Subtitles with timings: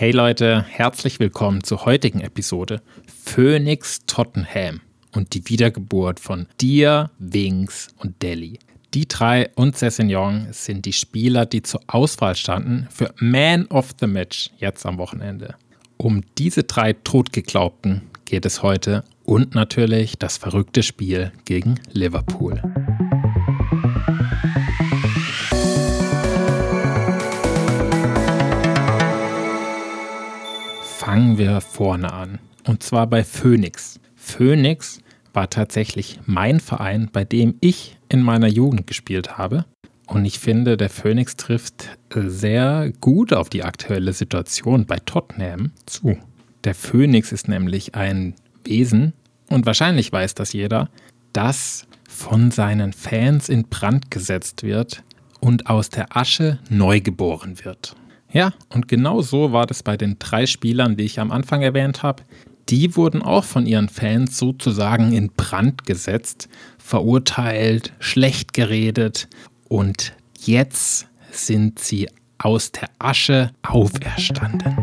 [0.00, 2.80] Hey Leute, herzlich willkommen zur heutigen Episode
[3.22, 4.80] Phoenix Tottenham
[5.14, 8.58] und die Wiedergeburt von Dir, Wings und Delhi.
[8.94, 14.06] Die drei und Sessignon sind die Spieler, die zur Auswahl standen für Man of the
[14.06, 15.56] Match jetzt am Wochenende.
[15.98, 22.62] Um diese drei Totgeglaubten geht es heute und natürlich das verrückte Spiel gegen Liverpool.
[31.20, 32.38] Fangen wir vorne an.
[32.66, 34.00] Und zwar bei Phoenix.
[34.16, 35.00] Phoenix
[35.34, 39.66] war tatsächlich mein Verein, bei dem ich in meiner Jugend gespielt habe.
[40.06, 46.16] Und ich finde, der Phoenix trifft sehr gut auf die aktuelle Situation bei Tottenham zu.
[46.64, 48.34] Der Phönix ist nämlich ein
[48.64, 49.12] Wesen,
[49.50, 50.88] und wahrscheinlich weiß das jeder,
[51.34, 55.04] das von seinen Fans in Brand gesetzt wird
[55.38, 57.94] und aus der Asche neu geboren wird.
[58.32, 62.04] Ja, und genau so war das bei den drei Spielern, die ich am Anfang erwähnt
[62.04, 62.22] habe.
[62.68, 69.28] Die wurden auch von ihren Fans sozusagen in Brand gesetzt, verurteilt, schlecht geredet
[69.68, 74.76] und jetzt sind sie aus der Asche auferstanden.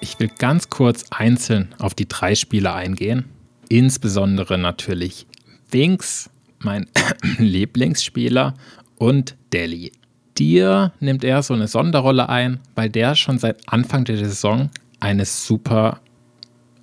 [0.00, 3.26] Ich will ganz kurz einzeln auf die drei Spiele eingehen.
[3.72, 5.26] Insbesondere natürlich
[5.70, 6.28] Winks,
[6.58, 6.90] mein
[7.38, 8.52] Lieblingsspieler,
[8.96, 9.92] und Delhi.
[10.36, 14.68] Dir nimmt er so eine Sonderrolle ein, weil der schon seit Anfang der Saison
[15.00, 16.00] eine super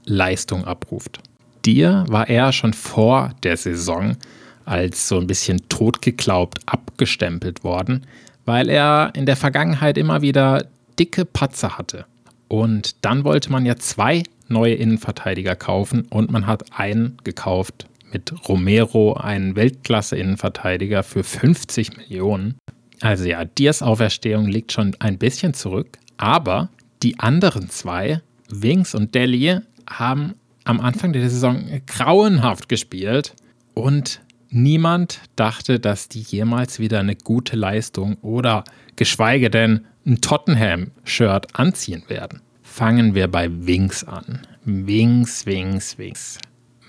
[0.06, 1.20] Leistung abruft.
[1.64, 4.18] Dir war er schon vor der Saison
[4.66, 8.08] als so ein bisschen totgeglaubt abgestempelt worden,
[8.46, 10.66] weil er in der Vergangenheit immer wieder
[10.98, 12.06] dicke Patzer hatte.
[12.48, 18.34] Und dann wollte man ja zwei neue Innenverteidiger kaufen und man hat einen gekauft mit
[18.48, 22.58] Romero, einen Weltklasse-Innenverteidiger für 50 Millionen.
[23.02, 26.70] Also ja, Diers Auferstehung liegt schon ein bisschen zurück, aber
[27.02, 29.60] die anderen zwei, Wings und Deli,
[29.90, 30.36] haben
[30.66, 33.36] am Anfang der Saison grauenhaft gespielt
[33.74, 38.64] und niemand dachte, dass die jemals wieder eine gute Leistung oder
[38.96, 42.42] geschweige denn ein Tottenham-Shirt anziehen werden.
[42.62, 44.42] Fangen wir bei Wings an.
[44.66, 46.38] Wings, Wings, Wings.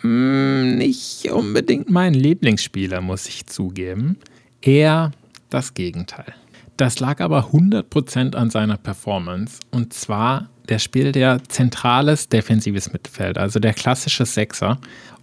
[0.00, 4.18] Hm, nicht unbedingt mein Lieblingsspieler, muss ich zugeben.
[4.62, 5.12] Eher
[5.50, 6.34] das Gegenteil.
[6.76, 9.60] Das lag aber 100% an seiner Performance.
[9.70, 14.78] Und zwar, der spielt ja zentrales defensives Mittelfeld, also der klassische Sechser.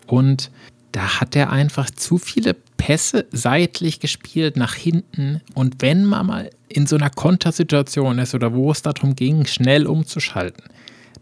[0.05, 0.51] Und
[0.91, 5.41] da hat er einfach zu viele Pässe seitlich gespielt, nach hinten.
[5.55, 9.87] Und wenn man mal in so einer Kontersituation ist oder wo es darum ging, schnell
[9.87, 10.65] umzuschalten,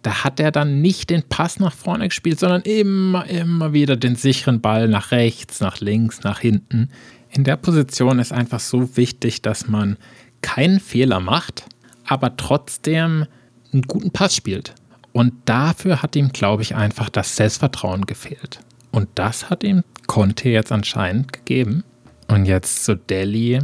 [0.06, 4.16] da hat er dann nicht den Pass nach vorne gespielt, sondern immer, immer wieder den
[4.16, 6.90] sicheren Ball nach rechts, nach links, nach hinten.
[7.32, 9.98] In der Position ist einfach so wichtig, dass man
[10.42, 11.66] keinen Fehler macht,
[12.06, 13.26] aber trotzdem
[13.74, 14.76] einen guten Pass spielt.
[15.12, 18.60] Und dafür hat ihm, glaube ich, einfach das Selbstvertrauen gefehlt.
[18.92, 21.84] Und das hat ihm Conte jetzt anscheinend gegeben.
[22.28, 23.60] Und jetzt zu Delhi.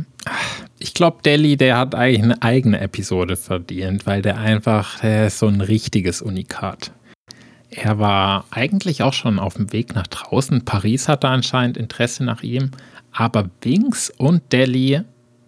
[0.84, 5.38] Ich glaube, Delhi, der hat eigentlich eine eigene Episode verdient, weil der einfach, der ist
[5.38, 6.92] so ein richtiges Unikat.
[7.70, 10.66] Er war eigentlich auch schon auf dem Weg nach draußen.
[10.66, 12.72] Paris hatte anscheinend Interesse nach ihm.
[13.12, 15.02] Aber Binks und Delhi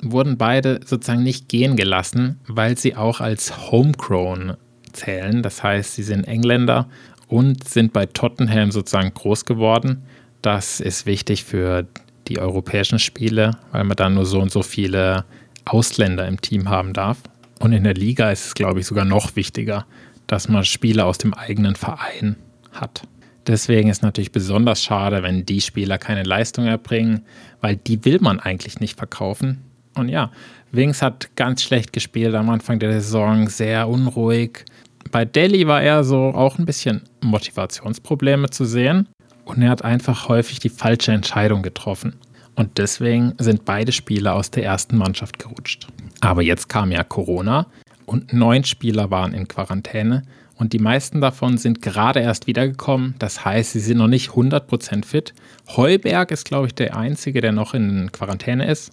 [0.03, 4.53] wurden beide sozusagen nicht gehen gelassen, weil sie auch als Homegrown
[4.91, 5.41] zählen.
[5.41, 6.87] Das heißt, sie sind Engländer
[7.27, 10.03] und sind bei Tottenham sozusagen groß geworden.
[10.43, 11.87] Das ist wichtig für
[12.27, 15.25] die europäischen Spiele, weil man da nur so und so viele
[15.65, 17.17] Ausländer im Team haben darf.
[17.59, 19.85] Und in der Liga ist es, glaube ich, sogar noch wichtiger,
[20.27, 22.35] dass man Spieler aus dem eigenen Verein
[22.71, 23.07] hat.
[23.47, 27.25] Deswegen ist natürlich besonders schade, wenn die Spieler keine Leistung erbringen,
[27.61, 29.61] weil die will man eigentlich nicht verkaufen.
[29.95, 30.31] Und ja,
[30.71, 34.65] Wings hat ganz schlecht gespielt am Anfang der Saison, sehr unruhig.
[35.11, 39.07] Bei Delhi war er so auch ein bisschen Motivationsprobleme zu sehen.
[39.45, 42.15] Und er hat einfach häufig die falsche Entscheidung getroffen.
[42.55, 45.87] Und deswegen sind beide Spieler aus der ersten Mannschaft gerutscht.
[46.21, 47.67] Aber jetzt kam ja Corona
[48.05, 50.23] und neun Spieler waren in Quarantäne
[50.55, 53.15] und die meisten davon sind gerade erst wiedergekommen.
[53.19, 55.33] Das heißt, sie sind noch nicht 100% fit.
[55.75, 58.91] Heuberg ist, glaube ich, der Einzige, der noch in Quarantäne ist.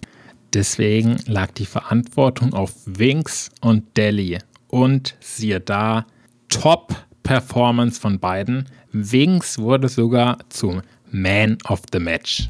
[0.53, 4.39] Deswegen lag die Verantwortung auf Winks und Delhi.
[4.67, 6.05] Und siehe da,
[7.23, 8.65] Top-Performance von beiden.
[8.91, 10.81] Wings wurde sogar zum
[11.11, 12.49] Man of the Match.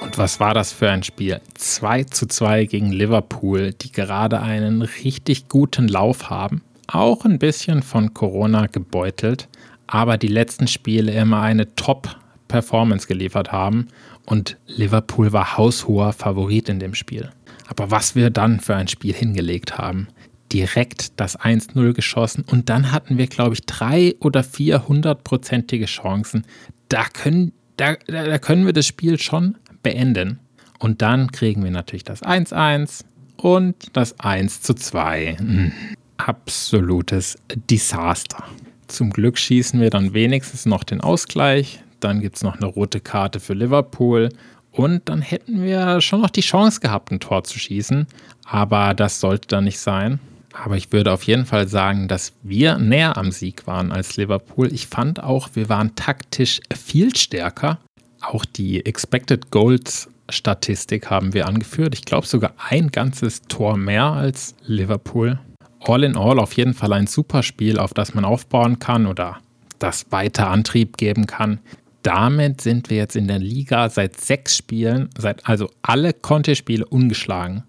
[0.00, 1.40] Und was war das für ein Spiel?
[1.54, 6.62] 2 zu 2 gegen Liverpool, die gerade einen richtig guten Lauf haben.
[6.88, 9.48] auch ein bisschen von Corona gebeutelt,
[9.88, 13.88] aber die letzten Spiele immer eine Top-Performance geliefert haben
[14.26, 17.30] und Liverpool war haushoher Favorit in dem Spiel.
[17.68, 20.08] Aber was wir dann für ein Spiel hingelegt haben,
[20.52, 26.44] direkt das 1-0 geschossen und dann hatten wir, glaube ich, drei oder vier hundertprozentige Chancen.
[26.88, 30.38] Da können, da, da können wir das Spiel schon beenden.
[30.78, 33.04] Und dann kriegen wir natürlich das 1-1
[33.36, 35.38] und das 1-2.
[35.38, 35.72] Hm,
[36.16, 37.38] absolutes
[37.70, 38.44] Desaster.
[38.86, 41.80] Zum Glück schießen wir dann wenigstens noch den Ausgleich.
[42.00, 44.30] Dann gibt es noch eine rote Karte für Liverpool.
[44.72, 48.06] Und dann hätten wir schon noch die Chance gehabt, ein Tor zu schießen.
[48.44, 50.20] Aber das sollte dann nicht sein.
[50.52, 54.72] Aber ich würde auf jeden Fall sagen, dass wir näher am Sieg waren als Liverpool.
[54.72, 57.78] Ich fand auch, wir waren taktisch viel stärker.
[58.20, 61.94] Auch die Expected Goals Statistik haben wir angeführt.
[61.94, 65.38] Ich glaube sogar ein ganzes Tor mehr als Liverpool.
[65.80, 69.38] All in all auf jeden Fall ein super Spiel, auf das man aufbauen kann oder
[69.78, 71.60] das weiter Antrieb geben kann.
[72.06, 77.64] Damit sind wir jetzt in der Liga seit sechs Spielen, seit also alle Conte-Spiele ungeschlagen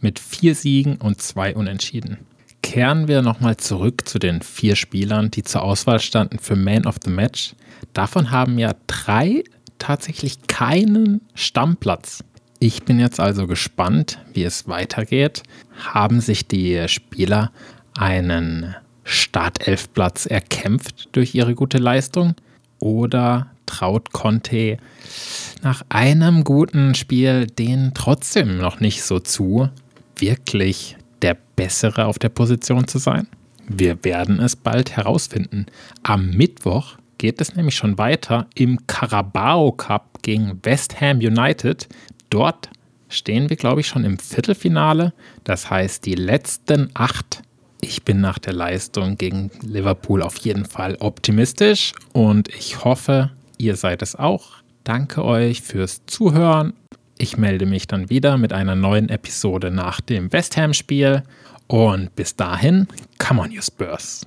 [0.00, 2.18] mit vier Siegen und zwei Unentschieden.
[2.60, 6.96] Kehren wir nochmal zurück zu den vier Spielern, die zur Auswahl standen für Man of
[7.04, 7.54] the Match.
[7.92, 9.44] Davon haben ja drei
[9.78, 12.24] tatsächlich keinen Stammplatz.
[12.58, 15.44] Ich bin jetzt also gespannt, wie es weitergeht.
[15.84, 17.52] Haben sich die Spieler
[17.96, 22.34] einen Startelfplatz erkämpft durch ihre gute Leistung?
[22.78, 24.78] Oder traut Conte
[25.62, 29.68] nach einem guten Spiel den trotzdem noch nicht so zu,
[30.16, 33.26] wirklich der Bessere auf der Position zu sein?
[33.68, 35.66] Wir werden es bald herausfinden.
[36.02, 41.88] Am Mittwoch geht es nämlich schon weiter im Carabao Cup gegen West Ham United.
[42.30, 42.70] Dort
[43.08, 45.12] stehen wir, glaube ich, schon im Viertelfinale.
[45.44, 47.42] Das heißt, die letzten acht.
[47.80, 53.76] Ich bin nach der Leistung gegen Liverpool auf jeden Fall optimistisch und ich hoffe, ihr
[53.76, 54.50] seid es auch.
[54.84, 56.72] Danke euch fürs Zuhören
[57.18, 61.24] ich melde mich dann wieder mit einer neuen Episode nach dem West Ham-Spiel.
[61.66, 62.86] Und bis dahin,
[63.18, 64.24] come on, you Spurs.